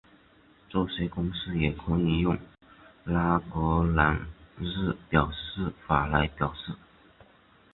[0.67, 2.35] 这些公式也可以用
[3.03, 4.19] 拉格朗
[4.57, 6.73] 日表示法来表示。